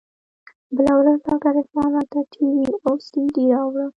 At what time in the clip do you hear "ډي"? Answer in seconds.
3.33-3.45